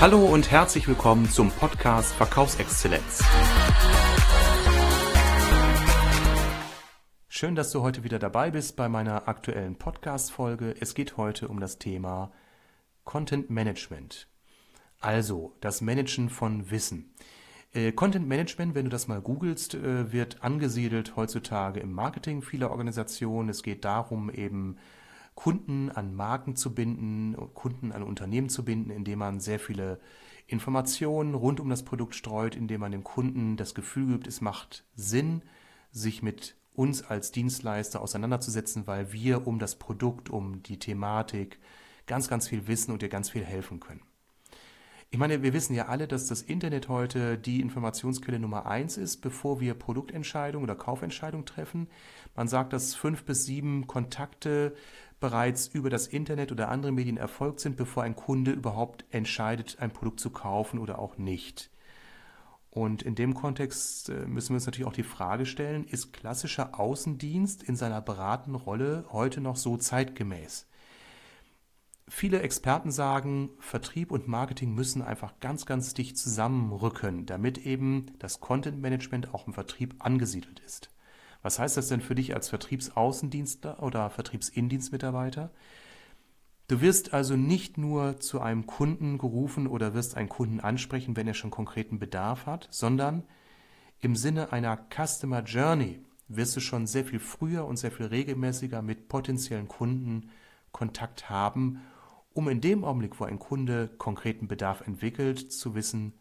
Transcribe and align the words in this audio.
Hallo 0.00 0.26
und 0.26 0.50
herzlich 0.50 0.86
willkommen 0.88 1.30
zum 1.30 1.50
Podcast 1.50 2.14
Verkaufsexzellenz. 2.14 3.24
Schön, 7.28 7.54
dass 7.54 7.70
du 7.70 7.82
heute 7.82 8.04
wieder 8.04 8.18
dabei 8.18 8.50
bist 8.50 8.76
bei 8.76 8.88
meiner 8.88 9.28
aktuellen 9.28 9.76
Podcast-Folge. 9.76 10.74
Es 10.80 10.94
geht 10.94 11.16
heute 11.16 11.48
um 11.48 11.60
das 11.60 11.78
Thema 11.78 12.32
Content 13.04 13.50
Management. 13.50 14.28
Also 15.00 15.54
das 15.60 15.80
Managen 15.80 16.30
von 16.30 16.70
Wissen. 16.70 17.14
Äh, 17.72 17.92
Content 17.92 18.26
Management, 18.26 18.74
wenn 18.74 18.86
du 18.86 18.90
das 18.90 19.06
mal 19.06 19.20
googelst, 19.20 19.74
äh, 19.74 20.12
wird 20.12 20.42
angesiedelt 20.42 21.14
heutzutage 21.16 21.80
im 21.80 21.92
Marketing 21.92 22.40
vieler 22.40 22.70
Organisationen. 22.70 23.50
Es 23.50 23.62
geht 23.62 23.84
darum, 23.84 24.30
eben 24.30 24.78
Kunden 25.36 25.90
an 25.90 26.14
Marken 26.16 26.56
zu 26.56 26.74
binden, 26.74 27.36
Kunden 27.54 27.92
an 27.92 28.02
Unternehmen 28.02 28.48
zu 28.48 28.64
binden, 28.64 28.90
indem 28.90 29.20
man 29.20 29.38
sehr 29.38 29.60
viele 29.60 30.00
Informationen 30.48 31.34
rund 31.34 31.60
um 31.60 31.68
das 31.68 31.84
Produkt 31.84 32.16
streut, 32.16 32.56
indem 32.56 32.80
man 32.80 32.90
dem 32.90 33.04
Kunden 33.04 33.56
das 33.56 33.74
Gefühl 33.74 34.14
gibt, 34.14 34.26
es 34.26 34.40
macht 34.40 34.84
Sinn, 34.96 35.42
sich 35.92 36.22
mit 36.22 36.56
uns 36.74 37.02
als 37.02 37.30
Dienstleister 37.32 38.00
auseinanderzusetzen, 38.00 38.86
weil 38.86 39.12
wir 39.12 39.46
um 39.46 39.58
das 39.58 39.76
Produkt, 39.76 40.30
um 40.30 40.62
die 40.62 40.78
Thematik 40.78 41.58
ganz, 42.06 42.28
ganz 42.28 42.48
viel 42.48 42.66
wissen 42.66 42.92
und 42.92 43.02
dir 43.02 43.08
ganz 43.08 43.30
viel 43.30 43.44
helfen 43.44 43.78
können. 43.78 44.02
Ich 45.10 45.18
meine, 45.18 45.42
wir 45.42 45.52
wissen 45.52 45.74
ja 45.74 45.86
alle, 45.86 46.08
dass 46.08 46.26
das 46.26 46.42
Internet 46.42 46.88
heute 46.88 47.38
die 47.38 47.60
Informationsquelle 47.60 48.40
Nummer 48.40 48.66
eins 48.66 48.96
ist, 48.96 49.18
bevor 49.18 49.60
wir 49.60 49.74
Produktentscheidungen 49.74 50.64
oder 50.64 50.74
Kaufentscheidungen 50.74 51.46
treffen. 51.46 51.88
Man 52.34 52.48
sagt, 52.48 52.72
dass 52.72 52.94
fünf 52.94 53.24
bis 53.24 53.46
sieben 53.46 53.86
Kontakte 53.86 54.74
bereits 55.20 55.68
über 55.68 55.90
das 55.90 56.06
Internet 56.06 56.52
oder 56.52 56.68
andere 56.68 56.92
Medien 56.92 57.16
erfolgt 57.16 57.60
sind, 57.60 57.76
bevor 57.76 58.02
ein 58.02 58.16
Kunde 58.16 58.52
überhaupt 58.52 59.04
entscheidet, 59.10 59.78
ein 59.80 59.92
Produkt 59.92 60.20
zu 60.20 60.30
kaufen 60.30 60.78
oder 60.78 60.98
auch 60.98 61.18
nicht. 61.18 61.70
Und 62.70 63.00
in 63.00 63.14
dem 63.14 63.32
Kontext 63.32 64.10
äh, 64.10 64.26
müssen 64.26 64.50
wir 64.50 64.56
uns 64.56 64.66
natürlich 64.66 64.86
auch 64.86 64.92
die 64.92 65.02
Frage 65.02 65.46
stellen, 65.46 65.86
ist 65.86 66.12
klassischer 66.12 66.78
Außendienst 66.78 67.62
in 67.62 67.74
seiner 67.74 68.02
beratenden 68.02 68.60
Rolle 68.60 69.06
heute 69.10 69.40
noch 69.40 69.56
so 69.56 69.78
zeitgemäß? 69.78 70.66
Viele 72.06 72.42
Experten 72.42 72.90
sagen, 72.92 73.48
Vertrieb 73.58 74.12
und 74.12 74.28
Marketing 74.28 74.74
müssen 74.74 75.00
einfach 75.00 75.40
ganz, 75.40 75.64
ganz 75.64 75.94
dicht 75.94 76.18
zusammenrücken, 76.18 77.24
damit 77.24 77.58
eben 77.58 78.06
das 78.18 78.40
Content 78.40 78.80
Management 78.80 79.32
auch 79.32 79.46
im 79.46 79.54
Vertrieb 79.54 79.94
angesiedelt 79.98 80.60
ist. 80.60 80.90
Was 81.46 81.60
heißt 81.60 81.76
das 81.76 81.86
denn 81.86 82.00
für 82.00 82.16
dich 82.16 82.34
als 82.34 82.48
Vertriebsaußendienstler 82.48 83.80
oder 83.80 84.10
Vertriebsindienstmitarbeiter? 84.10 85.52
Du 86.66 86.80
wirst 86.80 87.14
also 87.14 87.36
nicht 87.36 87.78
nur 87.78 88.18
zu 88.18 88.40
einem 88.40 88.66
Kunden 88.66 89.16
gerufen 89.16 89.68
oder 89.68 89.94
wirst 89.94 90.16
einen 90.16 90.28
Kunden 90.28 90.58
ansprechen, 90.58 91.16
wenn 91.16 91.28
er 91.28 91.34
schon 91.34 91.52
konkreten 91.52 92.00
Bedarf 92.00 92.46
hat, 92.46 92.66
sondern 92.72 93.22
im 94.00 94.16
Sinne 94.16 94.50
einer 94.50 94.76
Customer 94.92 95.44
Journey 95.44 96.00
wirst 96.26 96.56
du 96.56 96.60
schon 96.60 96.88
sehr 96.88 97.04
viel 97.04 97.20
früher 97.20 97.64
und 97.64 97.76
sehr 97.76 97.92
viel 97.92 98.06
regelmäßiger 98.06 98.82
mit 98.82 99.06
potenziellen 99.06 99.68
Kunden 99.68 100.30
Kontakt 100.72 101.30
haben 101.30 101.80
um 102.32 102.48
in 102.48 102.60
dem 102.60 102.84
Augenblick, 102.84 103.20
wo 103.20 103.24
ein 103.24 103.38
Kunde 103.38 103.88
konkreten 103.96 104.48
Bedarf 104.48 104.80
entwickelt, 104.80 105.52
zu 105.52 105.76
wissen, 105.76 106.12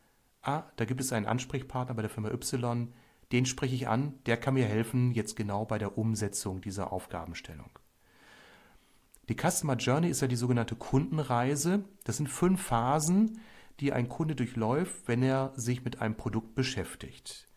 ah, 0.44 0.64
da 0.76 0.86
gibt 0.86 1.02
es 1.02 1.12
einen 1.12 1.26
Ansprechpartner 1.26 1.96
bei 1.96 2.04
der 2.04 2.12
Firma 2.12 2.30
Y, 2.30 2.94
den 3.32 3.46
spreche 3.46 3.76
ich 3.76 3.88
an, 3.88 4.14
der 4.26 4.38
kann 4.38 4.54
mir 4.54 4.66
helfen 4.66 5.12
jetzt 5.12 5.36
genau 5.36 5.66
bei 5.66 5.78
der 5.78 5.98
Umsetzung 5.98 6.62
dieser 6.62 6.94
Aufgabenstellung. 6.94 7.70
Die 9.30 9.36
Customer 9.36 9.76
Journey 9.76 10.10
ist 10.10 10.22
ja 10.22 10.28
die 10.28 10.36
sogenannte 10.36 10.76
Kundenreise. 10.76 11.84
Das 12.04 12.18
sind 12.18 12.30
fünf 12.30 12.62
Phasen, 12.62 13.42
die 13.80 13.92
ein 13.92 14.08
Kunde 14.08 14.36
durchläuft, 14.36 15.08
wenn 15.08 15.24
er 15.24 15.52
sich 15.56 15.84
mit 15.84 16.02
einem 16.02 16.16
Produkt 16.16 16.54
beschäftigt. 16.54 17.48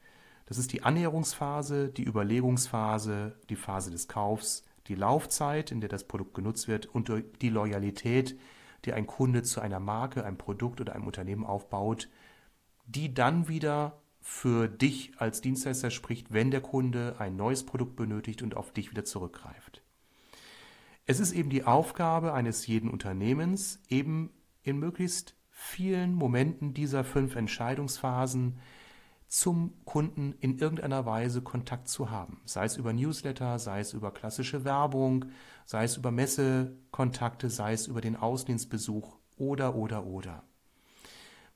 Das 0.47 0.57
ist 0.57 0.73
die 0.73 0.83
Annäherungsphase, 0.83 1.89
die 1.91 2.05
Überlegungsphase, 2.05 3.37
die 3.51 3.57
Phase 3.57 3.91
des 3.91 4.09
Kaufs, 4.09 4.65
die 4.87 4.95
Laufzeit, 4.95 5.71
in 5.71 5.81
der 5.81 5.91
das 5.91 6.05
Produkt 6.05 6.33
genutzt 6.33 6.69
wird 6.69 6.87
und 6.87 7.13
die 7.43 7.51
Loyalität, 7.51 8.39
die 8.87 8.95
ein 8.95 9.07
Kunde 9.07 9.43
zu 9.43 9.61
einer 9.61 9.81
Marke, 9.81 10.25
einem 10.25 10.39
Produkt 10.39 10.81
oder 10.81 10.95
einem 10.95 11.07
Unternehmen 11.07 11.45
aufbaut, 11.45 12.09
die 12.87 13.13
dann 13.13 13.49
wieder 13.49 14.01
für 14.21 14.69
dich 14.69 15.13
als 15.19 15.41
Dienstleister 15.41 15.91
spricht, 15.91 16.33
wenn 16.33 16.51
der 16.51 16.61
Kunde 16.61 17.17
ein 17.19 17.37
neues 17.37 17.65
Produkt 17.65 17.97
benötigt 17.97 18.43
und 18.43 18.57
auf 18.57 18.73
dich 18.73 18.91
wieder 18.91 19.05
zurückgreift. 19.05 19.83
Es 21.07 21.21
ist 21.21 21.33
eben 21.33 21.49
die 21.49 21.65
Aufgabe 21.65 22.35
eines 22.35 22.67
jeden 22.67 22.91
Unternehmens, 22.91 23.81
eben 23.89 24.31
in 24.63 24.79
möglichst 24.79 25.35
vielen 25.51 26.15
Momenten 26.15 26.75
dieser 26.75 27.03
fünf 27.05 27.35
Entscheidungsphasen 27.35 28.59
zum 29.27 29.73
Kunden 29.85 30.35
in 30.41 30.59
irgendeiner 30.59 31.05
Weise 31.05 31.43
Kontakt 31.43 31.89
zu 31.89 32.11
haben. 32.11 32.41
Sei 32.45 32.65
es 32.65 32.77
über 32.77 32.93
Newsletter, 32.93 33.59
sei 33.59 33.81
es 33.81 33.93
über 33.93 34.11
klassische 34.11 34.65
Werbung, 34.65 35.27
sei 35.65 35.85
es 35.85 35.97
über 35.97 36.11
Messekontakte, 36.11 37.51
sei 37.51 37.75
es 37.75 37.87
über 37.87 38.01
den 38.01 38.17
Außendienstbesuch 38.17 39.17
oder, 39.37 39.75
oder, 39.75 40.07
oder. 40.07 40.45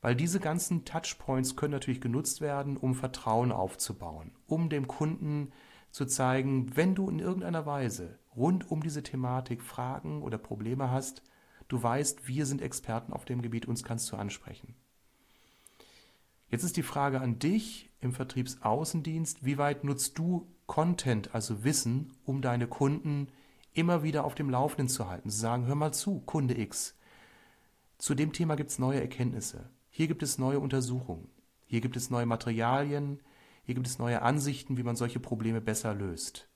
Weil 0.02 0.16
diese 0.16 0.40
ganzen 0.40 0.84
Touchpoints 0.84 1.54
können 1.54 1.72
natürlich 1.72 2.00
genutzt 2.00 2.40
werden, 2.40 2.76
um 2.76 2.94
Vertrauen 2.94 3.52
aufzubauen, 3.52 4.32
um 4.46 4.68
dem 4.68 4.88
Kunden 4.88 5.52
zu 5.92 6.06
zeigen, 6.06 6.76
wenn 6.76 6.96
du 6.96 7.08
in 7.08 7.20
irgendeiner 7.20 7.66
Weise 7.66 8.18
rund 8.34 8.68
um 8.70 8.82
diese 8.82 9.04
Thematik 9.04 9.62
Fragen 9.62 10.22
oder 10.22 10.38
Probleme 10.38 10.90
hast, 10.90 11.22
du 11.68 11.80
weißt, 11.80 12.26
wir 12.26 12.46
sind 12.46 12.62
Experten 12.62 13.12
auf 13.12 13.24
dem 13.24 13.42
Gebiet, 13.42 13.66
uns 13.66 13.84
kannst 13.84 14.10
du 14.10 14.16
ansprechen. 14.16 14.74
Jetzt 16.48 16.64
ist 16.64 16.76
die 16.76 16.82
Frage 16.82 17.20
an 17.20 17.38
dich 17.38 17.88
im 18.00 18.12
Vertriebsaußendienst, 18.12 19.44
wie 19.44 19.56
weit 19.56 19.84
nutzt 19.84 20.18
du 20.18 20.50
Content, 20.66 21.34
also 21.34 21.62
Wissen, 21.62 22.12
um 22.24 22.42
deine 22.42 22.66
Kunden 22.66 23.28
immer 23.72 24.02
wieder 24.02 24.24
auf 24.24 24.34
dem 24.34 24.50
Laufenden 24.50 24.88
zu 24.88 25.08
halten? 25.08 25.30
Sie 25.30 25.38
sagen, 25.38 25.66
hör 25.66 25.76
mal 25.76 25.92
zu, 25.92 26.20
Kunde 26.20 26.58
X. 26.58 26.98
Zu 27.98 28.14
dem 28.16 28.32
Thema 28.32 28.56
gibt 28.56 28.70
es 28.70 28.78
neue 28.78 29.00
Erkenntnisse. 29.00 29.70
Hier 29.94 30.08
gibt 30.08 30.22
es 30.22 30.38
neue 30.38 30.58
Untersuchungen. 30.58 31.28
Hier 31.66 31.82
gibt 31.82 31.96
es 31.96 32.08
neue 32.08 32.24
Materialien. 32.24 33.20
Hier 33.62 33.74
gibt 33.74 33.86
es 33.86 33.98
neue 33.98 34.22
Ansichten, 34.22 34.78
wie 34.78 34.82
man 34.82 34.96
solche 34.96 35.20
Probleme 35.20 35.60
besser 35.60 35.94
löst. 35.94 36.48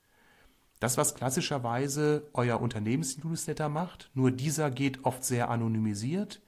Das, 0.81 0.97
was 0.97 1.15
klassischerweise 1.15 2.31
euer 2.33 2.63
Unternehmensnewsletter 2.63 3.69
macht, 3.69 4.11
nur 4.15 4.31
dieser 4.31 4.71
geht 4.71 5.05
oft 5.05 5.23
sehr 5.23 5.51
anonymisiert 5.51 6.41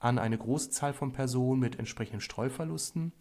an 0.00 0.18
eine 0.18 0.36
große 0.36 0.70
Zahl 0.70 0.92
von 0.92 1.12
Personen 1.12 1.60
mit 1.60 1.78
entsprechenden 1.78 2.20
Streuverlusten. 2.20 3.12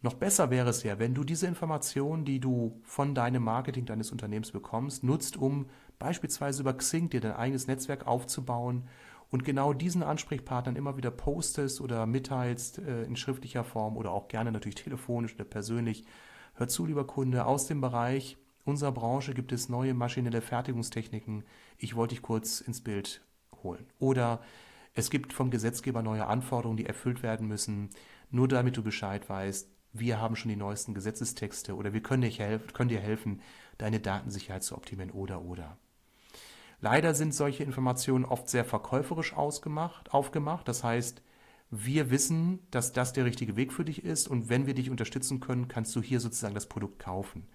Noch 0.00 0.14
besser 0.14 0.48
wäre 0.48 0.70
es 0.70 0.82
ja, 0.82 0.98
wenn 0.98 1.14
du 1.14 1.24
diese 1.24 1.46
Informationen, 1.46 2.24
die 2.24 2.40
du 2.40 2.80
von 2.82 3.14
deinem 3.14 3.44
Marketing 3.44 3.84
deines 3.84 4.10
Unternehmens 4.10 4.52
bekommst, 4.52 5.04
nutzt, 5.04 5.36
um 5.36 5.66
beispielsweise 5.98 6.62
über 6.62 6.72
Xing 6.72 7.10
dir 7.10 7.20
dein 7.20 7.36
eigenes 7.36 7.66
Netzwerk 7.66 8.06
aufzubauen 8.06 8.88
und 9.32 9.44
genau 9.44 9.72
diesen 9.72 10.02
Ansprechpartnern 10.02 10.76
immer 10.76 10.98
wieder 10.98 11.10
postest 11.10 11.80
oder 11.80 12.04
mitteilst 12.04 12.78
äh, 12.78 13.04
in 13.04 13.16
schriftlicher 13.16 13.64
Form 13.64 13.96
oder 13.96 14.12
auch 14.12 14.28
gerne 14.28 14.52
natürlich 14.52 14.76
telefonisch 14.76 15.34
oder 15.34 15.44
persönlich. 15.44 16.04
Hör 16.54 16.68
zu, 16.68 16.84
lieber 16.84 17.06
Kunde, 17.06 17.46
aus 17.46 17.66
dem 17.66 17.80
Bereich 17.80 18.36
unserer 18.64 18.92
Branche 18.92 19.32
gibt 19.32 19.50
es 19.50 19.70
neue 19.70 19.94
maschinelle 19.94 20.42
Fertigungstechniken. 20.42 21.44
Ich 21.78 21.96
wollte 21.96 22.14
dich 22.14 22.22
kurz 22.22 22.60
ins 22.60 22.82
Bild 22.82 23.22
holen. 23.62 23.86
Oder 23.98 24.42
es 24.92 25.08
gibt 25.08 25.32
vom 25.32 25.50
Gesetzgeber 25.50 26.02
neue 26.02 26.26
Anforderungen, 26.26 26.76
die 26.76 26.86
erfüllt 26.86 27.22
werden 27.22 27.48
müssen. 27.48 27.88
Nur 28.30 28.48
damit 28.48 28.76
du 28.76 28.82
Bescheid 28.82 29.26
weißt, 29.30 29.66
wir 29.94 30.20
haben 30.20 30.36
schon 30.36 30.50
die 30.50 30.56
neuesten 30.56 30.92
Gesetzestexte 30.92 31.74
oder 31.74 31.94
wir 31.94 32.02
können 32.02 32.20
dir, 32.20 32.30
helf 32.30 32.74
können 32.74 32.90
dir 32.90 33.00
helfen, 33.00 33.40
deine 33.78 33.98
Datensicherheit 33.98 34.62
zu 34.62 34.76
optimieren 34.76 35.10
oder 35.10 35.42
oder. 35.42 35.78
Leider 36.82 37.14
sind 37.14 37.32
solche 37.32 37.62
Informationen 37.62 38.24
oft 38.24 38.48
sehr 38.48 38.64
verkäuferisch 38.64 39.34
ausgemacht, 39.34 40.12
aufgemacht. 40.12 40.66
Das 40.66 40.82
heißt, 40.82 41.22
wir 41.70 42.10
wissen, 42.10 42.58
dass 42.72 42.92
das 42.92 43.12
der 43.12 43.24
richtige 43.24 43.54
Weg 43.54 43.72
für 43.72 43.84
dich 43.84 44.04
ist 44.04 44.26
und 44.26 44.48
wenn 44.48 44.66
wir 44.66 44.74
dich 44.74 44.90
unterstützen 44.90 45.38
können, 45.38 45.68
kannst 45.68 45.94
du 45.94 46.02
hier 46.02 46.18
sozusagen 46.18 46.56
das 46.56 46.68
Produkt 46.68 46.98
kaufen. 46.98 47.46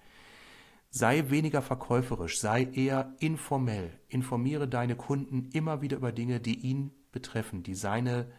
Sei 0.90 1.30
weniger 1.30 1.62
verkäuferisch, 1.62 2.40
sei 2.40 2.64
eher 2.64 3.14
informell. 3.20 3.92
Informiere 4.08 4.66
deine 4.66 4.96
Kunden 4.96 5.50
immer 5.52 5.82
wieder 5.82 5.98
über 5.98 6.14
Dinge, 6.14 6.40
die 6.40 6.60
ihn 6.62 6.92
betreffen, 7.12 7.64
die 7.64 7.76
seine, 7.76 8.32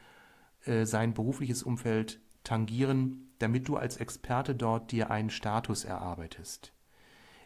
äh, 0.65 0.87
sein 0.87 1.13
berufliches 1.13 1.63
Umfeld 1.63 2.19
tangieren, 2.45 3.35
damit 3.41 3.69
du 3.69 3.77
als 3.77 3.99
Experte 3.99 4.55
dort 4.55 4.91
dir 4.91 5.11
einen 5.11 5.29
Status 5.29 5.85
erarbeitest. 5.85 6.73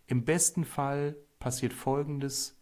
Im 0.07 0.25
besten 0.25 0.65
Fall 0.65 1.17
passiert 1.41 1.73
Folgendes. 1.73 2.57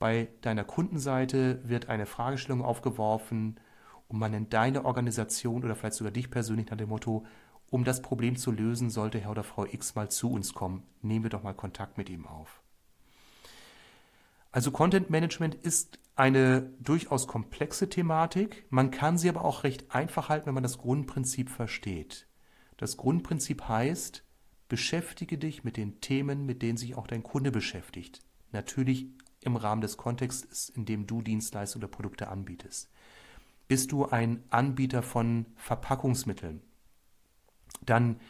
Bei 0.00 0.28
deiner 0.40 0.64
Kundenseite 0.64 1.60
wird 1.62 1.90
eine 1.90 2.06
Fragestellung 2.06 2.64
aufgeworfen 2.64 3.60
und 4.08 4.18
man 4.18 4.30
nennt 4.30 4.52
deine 4.54 4.86
Organisation 4.86 5.62
oder 5.62 5.76
vielleicht 5.76 5.96
sogar 5.96 6.10
dich 6.10 6.30
persönlich 6.30 6.70
nach 6.70 6.78
dem 6.78 6.88
Motto, 6.88 7.26
um 7.68 7.84
das 7.84 8.00
Problem 8.00 8.34
zu 8.36 8.50
lösen, 8.50 8.88
sollte 8.88 9.20
Herr 9.20 9.30
oder 9.30 9.44
Frau 9.44 9.66
X 9.66 9.94
mal 9.94 10.10
zu 10.10 10.32
uns 10.32 10.54
kommen. 10.54 10.84
Nehmen 11.02 11.26
wir 11.26 11.30
doch 11.30 11.42
mal 11.42 11.52
Kontakt 11.52 11.98
mit 11.98 12.08
ihm 12.08 12.26
auf. 12.26 12.62
Also 14.52 14.70
Content 14.70 15.10
Management 15.10 15.54
ist 15.54 15.98
eine 16.16 16.62
durchaus 16.80 17.26
komplexe 17.26 17.90
Thematik. 17.90 18.64
Man 18.70 18.90
kann 18.90 19.18
sie 19.18 19.28
aber 19.28 19.44
auch 19.44 19.64
recht 19.64 19.94
einfach 19.94 20.30
halten, 20.30 20.46
wenn 20.46 20.54
man 20.54 20.62
das 20.62 20.78
Grundprinzip 20.78 21.50
versteht. 21.50 22.26
Das 22.78 22.96
Grundprinzip 22.96 23.68
heißt, 23.68 24.24
beschäftige 24.70 25.36
dich 25.36 25.62
mit 25.62 25.76
den 25.76 26.00
Themen, 26.00 26.46
mit 26.46 26.62
denen 26.62 26.78
sich 26.78 26.94
auch 26.94 27.06
dein 27.06 27.22
Kunde 27.22 27.52
beschäftigt. 27.52 28.22
Natürlich 28.50 29.08
im 29.42 29.56
Rahmen 29.56 29.80
des 29.80 29.96
Kontexts, 29.96 30.68
in 30.68 30.84
dem 30.84 31.06
du 31.06 31.22
Dienstleistungen 31.22 31.84
oder 31.84 31.90
Produkte 31.90 32.28
anbietest. 32.28 32.90
Bist 33.68 33.92
du 33.92 34.06
ein 34.06 34.42
Anbieter 34.50 35.02
von 35.02 35.46
Verpackungsmitteln? 35.56 36.60
Dann 37.82 38.20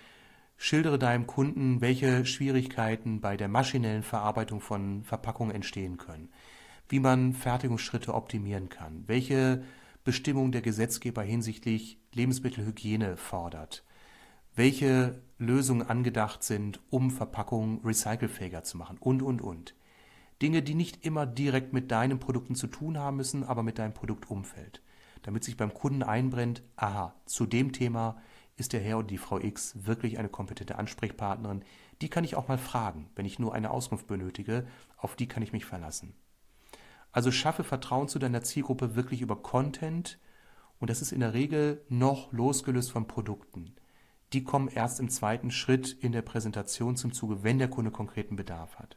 schildere 0.57 0.99
deinem 0.99 1.27
Kunden, 1.27 1.81
welche 1.81 2.27
Schwierigkeiten 2.27 3.21
bei 3.21 3.37
der 3.37 3.49
maschinellen 3.49 4.03
Verarbeitung 4.03 4.61
von 4.61 5.03
Verpackungen 5.05 5.55
entstehen 5.55 5.97
können, 5.97 6.29
wie 6.91 7.01
man 7.01 7.33
Fertigungsschritte 7.33 8.13
optimieren 8.13 8.69
kann, 8.69 9.05
welche 9.07 9.65
Bestimmungen 10.05 10.53
der 10.53 10.63
Gesetzgeber 10.63 11.23
hinsichtlich 11.23 11.99
Lebensmittelhygiene 12.13 13.17
fordert, 13.17 13.85
welche 14.55 15.23
Lösungen 15.39 15.89
angedacht 15.89 16.43
sind, 16.43 16.81
um 16.91 17.11
Verpackungen 17.11 17.81
recycelfähiger 17.83 18.63
zu 18.63 18.77
machen 18.77 18.99
und, 18.99 19.23
und, 19.23 19.41
und. 19.41 19.75
Dinge, 20.43 20.63
die 20.63 20.75
nicht 20.75 21.05
immer 21.05 21.27
direkt 21.27 21.73
mit 21.73 21.91
deinen 21.91 22.19
Produkten 22.19 22.55
zu 22.55 22.67
tun 22.67 22.99
haben 22.99 23.17
müssen, 23.19 23.45
aber 23.45 23.63
mit 23.63 23.79
deinem 23.79 23.93
Produktumfeld. 23.93 24.83
Damit 25.23 25.45
sich 25.45 25.57
beim 25.57 25.75
Kunden 25.75 26.03
einbrennt, 26.03 26.63
aha, 26.77 27.15
zu 27.27 27.47
dem 27.47 27.73
Thema 27.73 28.17
ist 28.57 28.73
der 28.73 28.81
Herr 28.81 28.99
und 28.99 29.11
die 29.11 29.19
Frau 29.19 29.39
X 29.39 29.87
wirklich 29.87 30.19
eine 30.19 30.29
kompetente 30.29 30.79
Ansprechpartnerin. 30.79 31.65
Die 32.01 32.09
kann 32.09 32.25
ich 32.25 32.37
auch 32.37 32.49
mal 32.49 32.59
fragen, 32.59 33.11
wenn 33.17 33.27
ich 33.27 33.39
nur 33.39 33.55
eine 33.55 33.71
Auskunft 33.71 34.07
benötige. 34.07 34.67
Auf 34.97 35.17
die 35.17 35.29
kann 35.29 35.43
ich 35.43 35.53
mich 35.53 35.65
verlassen. 35.65 36.15
Also 37.13 37.31
schaffe 37.31 37.65
Vertrauen 37.65 38.09
zu 38.09 38.19
deiner 38.19 38.43
Zielgruppe 38.43 38.95
wirklich 38.95 39.21
über 39.21 39.37
Content 39.37 40.19
und 40.79 40.91
das 40.91 41.03
ist 41.03 41.13
in 41.13 41.21
der 41.21 41.35
Regel 41.35 41.85
noch 41.89 42.33
losgelöst 42.33 42.93
von 42.93 43.07
Produkten. 43.07 43.75
Die 44.33 44.45
kommen 44.45 44.69
erst 44.69 45.01
im 45.01 45.11
zweiten 45.11 45.51
Schritt 45.51 45.93
in 46.01 46.13
der 46.13 46.23
Präsentation 46.23 46.97
zum 46.97 47.13
Zuge, 47.13 47.43
wenn 47.43 47.59
der 47.59 47.69
Kunde 47.69 47.91
konkreten 47.91 48.37
Bedarf 48.37 48.77
hat. 48.77 48.97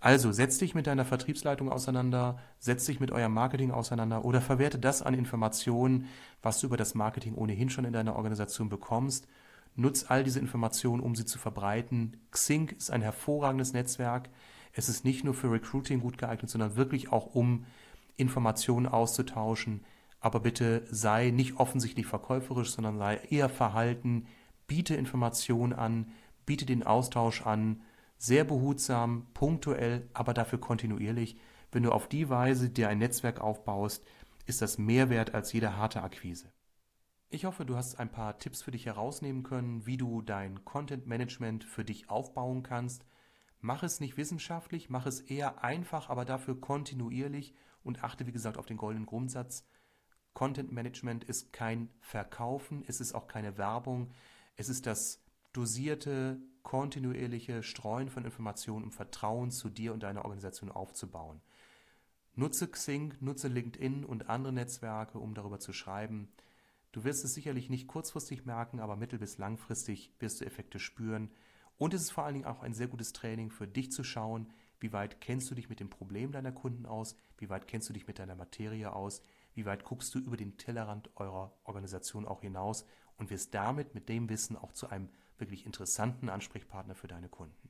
Also 0.00 0.32
setz 0.32 0.56
dich 0.56 0.74
mit 0.74 0.86
deiner 0.86 1.04
Vertriebsleitung 1.04 1.70
auseinander, 1.70 2.38
setz 2.58 2.86
dich 2.86 3.00
mit 3.00 3.10
eurem 3.10 3.34
Marketing 3.34 3.70
auseinander 3.70 4.24
oder 4.24 4.40
verwerte 4.40 4.78
das 4.78 5.02
an 5.02 5.12
Informationen, 5.12 6.06
was 6.40 6.58
du 6.58 6.68
über 6.68 6.78
das 6.78 6.94
Marketing 6.94 7.34
ohnehin 7.34 7.68
schon 7.68 7.84
in 7.84 7.92
deiner 7.92 8.16
Organisation 8.16 8.70
bekommst. 8.70 9.28
Nutz 9.76 10.06
all 10.08 10.24
diese 10.24 10.40
Informationen, 10.40 11.02
um 11.02 11.14
sie 11.14 11.26
zu 11.26 11.38
verbreiten. 11.38 12.16
Xing 12.30 12.70
ist 12.70 12.90
ein 12.90 13.02
hervorragendes 13.02 13.74
Netzwerk. 13.74 14.30
Es 14.72 14.88
ist 14.88 15.04
nicht 15.04 15.22
nur 15.22 15.34
für 15.34 15.52
Recruiting 15.52 16.00
gut 16.00 16.16
geeignet, 16.16 16.50
sondern 16.50 16.76
wirklich 16.76 17.12
auch 17.12 17.34
um 17.34 17.66
Informationen 18.16 18.86
auszutauschen. 18.86 19.84
Aber 20.18 20.40
bitte 20.40 20.82
sei 20.90 21.30
nicht 21.30 21.58
offensichtlich 21.58 22.06
verkäuferisch, 22.06 22.70
sondern 22.70 22.98
sei 22.98 23.16
eher 23.28 23.50
verhalten, 23.50 24.26
biete 24.66 24.94
Informationen 24.94 25.74
an, 25.74 26.06
biete 26.46 26.64
den 26.64 26.84
Austausch 26.84 27.42
an 27.42 27.82
sehr 28.20 28.44
behutsam, 28.44 29.26
punktuell, 29.32 30.06
aber 30.12 30.34
dafür 30.34 30.60
kontinuierlich. 30.60 31.38
Wenn 31.72 31.82
du 31.82 31.90
auf 31.90 32.06
die 32.06 32.28
Weise 32.28 32.68
dir 32.68 32.90
ein 32.90 32.98
Netzwerk 32.98 33.40
aufbaust, 33.40 34.04
ist 34.44 34.60
das 34.60 34.76
mehr 34.76 35.08
wert 35.08 35.34
als 35.34 35.54
jede 35.54 35.76
harte 35.76 36.02
Akquise. 36.02 36.52
Ich 37.30 37.46
hoffe, 37.46 37.64
du 37.64 37.76
hast 37.76 37.98
ein 37.98 38.12
paar 38.12 38.38
Tipps 38.38 38.60
für 38.60 38.72
dich 38.72 38.84
herausnehmen 38.84 39.42
können, 39.42 39.86
wie 39.86 39.96
du 39.96 40.20
dein 40.20 40.66
Content 40.66 41.06
Management 41.06 41.64
für 41.64 41.82
dich 41.82 42.10
aufbauen 42.10 42.62
kannst. 42.62 43.06
Mach 43.60 43.82
es 43.82 44.00
nicht 44.00 44.18
wissenschaftlich, 44.18 44.90
mach 44.90 45.06
es 45.06 45.22
eher 45.22 45.64
einfach, 45.64 46.10
aber 46.10 46.26
dafür 46.26 46.60
kontinuierlich 46.60 47.54
und 47.82 48.04
achte, 48.04 48.26
wie 48.26 48.32
gesagt, 48.32 48.58
auf 48.58 48.66
den 48.66 48.76
goldenen 48.76 49.06
Grundsatz. 49.06 49.66
Content 50.34 50.72
Management 50.72 51.24
ist 51.24 51.54
kein 51.54 51.88
Verkaufen, 52.00 52.84
es 52.86 53.00
ist 53.00 53.14
auch 53.14 53.28
keine 53.28 53.56
Werbung, 53.56 54.10
es 54.56 54.68
ist 54.68 54.84
das 54.84 55.24
dosierte, 55.54 56.42
kontinuierliche 56.70 57.64
Streuen 57.64 58.08
von 58.10 58.24
Informationen, 58.24 58.84
um 58.84 58.92
Vertrauen 58.92 59.50
zu 59.50 59.70
dir 59.70 59.92
und 59.92 60.04
deiner 60.04 60.24
Organisation 60.24 60.70
aufzubauen. 60.70 61.40
Nutze 62.36 62.68
Xing, 62.68 63.12
nutze 63.18 63.48
LinkedIn 63.48 64.04
und 64.04 64.30
andere 64.30 64.52
Netzwerke, 64.52 65.18
um 65.18 65.34
darüber 65.34 65.58
zu 65.58 65.72
schreiben. 65.72 66.28
Du 66.92 67.02
wirst 67.02 67.24
es 67.24 67.34
sicherlich 67.34 67.70
nicht 67.70 67.88
kurzfristig 67.88 68.46
merken, 68.46 68.78
aber 68.78 68.94
mittel- 68.94 69.18
bis 69.18 69.36
langfristig 69.36 70.14
wirst 70.20 70.40
du 70.40 70.44
Effekte 70.44 70.78
spüren. 70.78 71.32
Und 71.76 71.92
es 71.92 72.02
ist 72.02 72.12
vor 72.12 72.22
allen 72.22 72.34
Dingen 72.34 72.46
auch 72.46 72.62
ein 72.62 72.72
sehr 72.72 72.86
gutes 72.86 73.12
Training 73.12 73.50
für 73.50 73.66
dich 73.66 73.90
zu 73.90 74.04
schauen, 74.04 74.52
wie 74.78 74.92
weit 74.92 75.20
kennst 75.20 75.50
du 75.50 75.56
dich 75.56 75.68
mit 75.68 75.80
dem 75.80 75.90
Problem 75.90 76.30
deiner 76.30 76.52
Kunden 76.52 76.86
aus, 76.86 77.16
wie 77.38 77.48
weit 77.48 77.66
kennst 77.66 77.88
du 77.88 77.92
dich 77.92 78.06
mit 78.06 78.20
deiner 78.20 78.36
Materie 78.36 78.92
aus, 78.92 79.22
wie 79.54 79.66
weit 79.66 79.82
guckst 79.82 80.14
du 80.14 80.20
über 80.20 80.36
den 80.36 80.56
Tellerrand 80.56 81.10
eurer 81.16 81.52
Organisation 81.64 82.28
auch 82.28 82.42
hinaus 82.42 82.86
und 83.16 83.30
wirst 83.30 83.54
damit 83.54 83.92
mit 83.96 84.08
dem 84.08 84.28
Wissen 84.28 84.56
auch 84.56 84.70
zu 84.70 84.88
einem 84.88 85.08
wirklich 85.40 85.66
interessanten 85.66 86.28
Ansprechpartner 86.28 86.94
für 86.94 87.08
deine 87.08 87.28
Kunden. 87.28 87.69